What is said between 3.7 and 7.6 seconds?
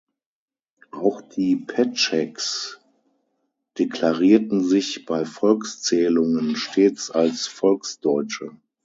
deklarierten sich bei Volkszählungen stets als